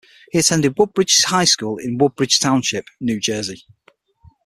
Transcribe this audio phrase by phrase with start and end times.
[0.31, 3.67] He attended Woodbridge High School in Woodbridge Township, New Jersey.